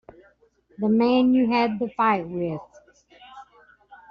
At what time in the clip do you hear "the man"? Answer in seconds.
0.79-1.35